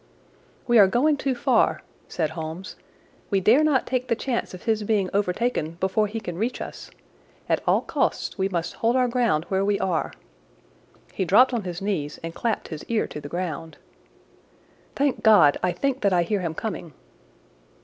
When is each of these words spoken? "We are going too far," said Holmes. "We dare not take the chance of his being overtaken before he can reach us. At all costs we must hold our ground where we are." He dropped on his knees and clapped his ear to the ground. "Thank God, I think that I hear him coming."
"We 0.65 0.79
are 0.79 0.87
going 0.87 1.15
too 1.17 1.35
far," 1.35 1.83
said 2.07 2.31
Holmes. 2.31 2.75
"We 3.29 3.39
dare 3.39 3.63
not 3.63 3.85
take 3.85 4.07
the 4.07 4.15
chance 4.15 4.51
of 4.51 4.63
his 4.63 4.81
being 4.81 5.11
overtaken 5.13 5.73
before 5.79 6.07
he 6.07 6.19
can 6.19 6.39
reach 6.39 6.59
us. 6.59 6.89
At 7.47 7.61
all 7.67 7.81
costs 7.81 8.35
we 8.35 8.49
must 8.49 8.73
hold 8.73 8.95
our 8.95 9.07
ground 9.07 9.45
where 9.49 9.63
we 9.63 9.79
are." 9.79 10.11
He 11.13 11.23
dropped 11.23 11.53
on 11.53 11.65
his 11.65 11.83
knees 11.83 12.17
and 12.23 12.33
clapped 12.33 12.69
his 12.69 12.83
ear 12.85 13.05
to 13.09 13.21
the 13.21 13.29
ground. 13.29 13.77
"Thank 14.95 15.21
God, 15.21 15.59
I 15.61 15.71
think 15.71 16.01
that 16.01 16.13
I 16.13 16.23
hear 16.23 16.39
him 16.39 16.55
coming." 16.55 16.93